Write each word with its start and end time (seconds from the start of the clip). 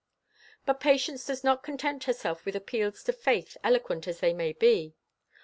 But 0.65 0.79
Patience 0.79 1.27
does 1.27 1.43
not 1.43 1.61
content 1.61 2.05
herself 2.05 2.43
with 2.43 2.55
appeals 2.55 3.03
to 3.03 3.13
faith, 3.13 3.55
eloquent 3.63 4.07
as 4.07 4.19
they 4.19 4.33
may 4.33 4.51
be. 4.51 4.95